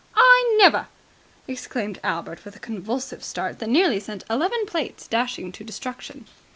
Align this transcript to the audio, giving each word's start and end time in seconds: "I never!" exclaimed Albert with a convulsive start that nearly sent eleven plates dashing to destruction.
"I 0.15 0.55
never!" 0.57 0.87
exclaimed 1.47 1.99
Albert 2.03 2.43
with 2.43 2.55
a 2.55 2.59
convulsive 2.59 3.23
start 3.23 3.59
that 3.59 3.69
nearly 3.69 3.99
sent 3.99 4.23
eleven 4.31 4.65
plates 4.65 5.07
dashing 5.07 5.51
to 5.51 5.63
destruction. 5.63 6.25